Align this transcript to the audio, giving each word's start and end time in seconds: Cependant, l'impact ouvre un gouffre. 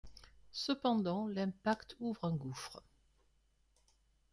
Cependant, 0.55 1.27
l'impact 1.27 1.95
ouvre 1.99 2.25
un 2.25 2.33
gouffre. 2.35 2.81